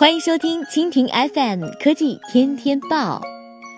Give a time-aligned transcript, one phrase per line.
[0.00, 3.20] 欢迎收听蜻蜓 FM 科技天天报，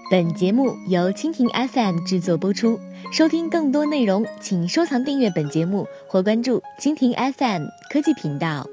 [0.08, 2.78] 本节目由蜻蜓 FM 制作播出。
[3.12, 8.64] 收听更多内容，请收藏订阅本节目或关注蜻蜓 FM 科技频道。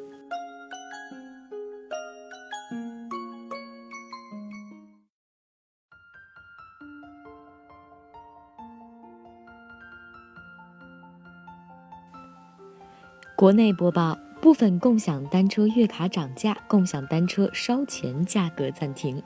[13.35, 14.15] 国内播报。
[14.41, 19.21] 部分共享单车月卡涨价，共享单车烧钱价格暂停。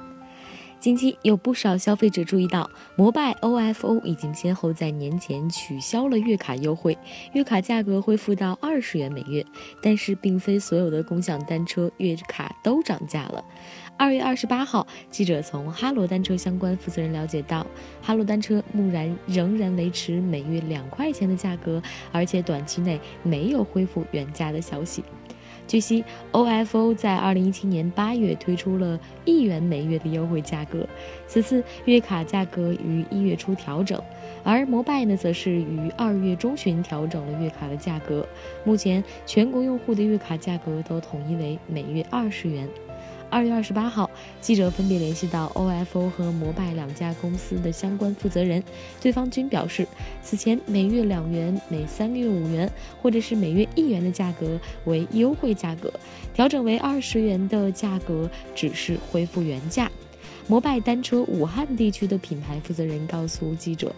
[0.84, 6.98] 近期有不少消费者注意到，摩拜 OFO 已经先后在年前取消了月卡优惠，
[7.32, 9.46] 月卡价格恢复到二十元每月。
[9.82, 13.42] 但是，并非所有的共享单车月卡都涨价了。
[13.96, 17.66] 二月二十八号，记者从哈罗单车相关负责人了解到，
[18.02, 21.82] 哈罗单车目前仍然维持每月两块钱的价格，
[22.12, 25.02] 而且短期内没有恢复原价的消息。
[25.74, 30.88] 据悉，OFO 在二零一七年八月推出了一元每月的优惠价格，
[31.26, 34.00] 此次月卡价格于一月初调整，
[34.44, 38.24] 而摩拜呢，则是于二月中旬调整了月卡的价格，
[38.64, 42.70] 目前全国用户的月卡价格都统一为每月二十元。
[43.34, 44.08] 二月二十八号，
[44.40, 48.64] 记者分别联系到 OFO 和摩拜两家公司的相关负责人，
[49.02, 49.88] 对方均表示，
[50.22, 55.92] 此前每月两元、每三个月五元，或者是每月一元的价格为优惠价格，
[56.32, 59.90] 调整为二十元的价格只是恢复原价。
[60.48, 63.94] 摩拜单车武汉地区的品牌负责人告诉记者。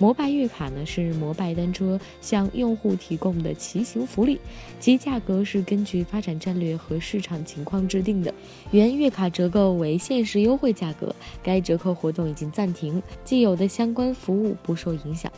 [0.00, 4.38] 摩拜月卡呢是摩拜单车向用户提供的骑行福利，
[4.78, 8.32] 其价格是根据发展战略和市场情况制定的。
[8.70, 11.12] 原月卡折扣为限时优惠价格，
[11.42, 15.32] 该折扣活动已经暂停，既有的相关服务不受影响。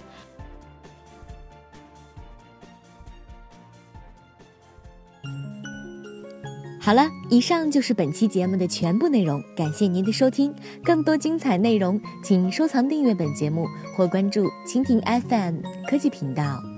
[6.83, 10.53] 好了，以上就是本期节目的全部内容，感谢您的收听。
[10.83, 15.57] 更多精彩内容，请收藏订阅本节目或关注蜻蜓 FM
[15.89, 16.70] 科技频道。